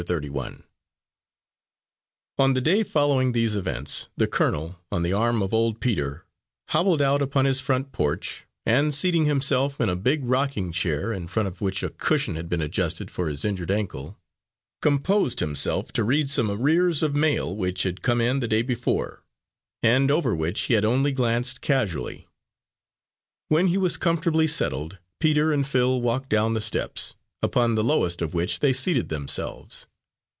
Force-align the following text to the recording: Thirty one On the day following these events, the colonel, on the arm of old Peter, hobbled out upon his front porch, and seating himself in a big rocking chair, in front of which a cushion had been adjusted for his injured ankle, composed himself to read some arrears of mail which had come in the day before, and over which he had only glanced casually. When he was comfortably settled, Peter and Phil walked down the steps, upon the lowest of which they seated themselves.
Thirty 0.07 0.31
one 0.31 0.63
On 2.39 2.55
the 2.55 2.61
day 2.61 2.81
following 2.81 3.33
these 3.33 3.55
events, 3.55 4.07
the 4.17 4.25
colonel, 4.25 4.79
on 4.91 5.03
the 5.03 5.13
arm 5.13 5.43
of 5.43 5.53
old 5.53 5.79
Peter, 5.79 6.25
hobbled 6.69 7.03
out 7.03 7.21
upon 7.21 7.45
his 7.45 7.61
front 7.61 7.91
porch, 7.91 8.45
and 8.65 8.95
seating 8.95 9.25
himself 9.25 9.79
in 9.79 9.89
a 9.89 9.95
big 9.95 10.25
rocking 10.25 10.71
chair, 10.71 11.13
in 11.13 11.27
front 11.27 11.47
of 11.47 11.61
which 11.61 11.83
a 11.83 11.89
cushion 11.89 12.33
had 12.35 12.49
been 12.49 12.61
adjusted 12.61 13.11
for 13.11 13.29
his 13.29 13.45
injured 13.45 13.69
ankle, 13.69 14.17
composed 14.81 15.39
himself 15.39 15.91
to 15.91 16.03
read 16.03 16.31
some 16.31 16.49
arrears 16.49 17.03
of 17.03 17.13
mail 17.13 17.55
which 17.55 17.83
had 17.83 18.01
come 18.01 18.19
in 18.19 18.39
the 18.39 18.47
day 18.47 18.63
before, 18.63 19.23
and 19.83 20.09
over 20.09 20.35
which 20.35 20.61
he 20.61 20.73
had 20.73 20.83
only 20.83 21.11
glanced 21.11 21.61
casually. 21.61 22.27
When 23.49 23.67
he 23.67 23.77
was 23.77 23.97
comfortably 23.97 24.47
settled, 24.47 24.97
Peter 25.19 25.53
and 25.53 25.67
Phil 25.67 26.01
walked 26.01 26.29
down 26.29 26.55
the 26.55 26.59
steps, 26.59 27.13
upon 27.43 27.75
the 27.75 27.83
lowest 27.83 28.23
of 28.23 28.33
which 28.33 28.61
they 28.61 28.73
seated 28.73 29.09
themselves. 29.09 29.85